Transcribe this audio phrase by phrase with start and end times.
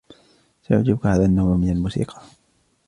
[0.61, 2.21] سيعجبك هذا النوع من الموسيقى.